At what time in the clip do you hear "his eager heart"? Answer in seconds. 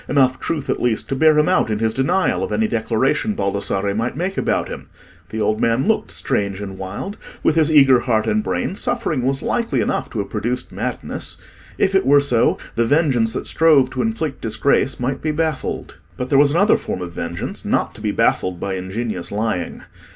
7.55-8.25